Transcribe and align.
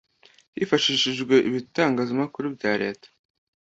hifashishijwe 0.55 1.35
ibitangazamakuru 1.47 2.45
bya 2.55 2.71
Leta 2.81 3.07